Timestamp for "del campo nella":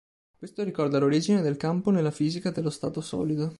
1.43-2.09